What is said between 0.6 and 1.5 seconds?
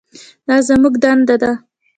زموږ دنده